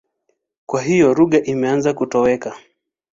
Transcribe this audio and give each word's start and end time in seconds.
Kwa 0.65 0.81
hiyo 0.81 1.13
lugha 1.13 1.43
imeanza 1.43 1.93
kutoweka. 1.93 2.55